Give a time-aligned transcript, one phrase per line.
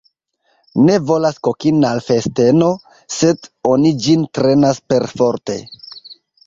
[0.87, 2.71] Ne volas kokin' al festeno,
[3.19, 5.63] sed oni ĝin trenas perforte.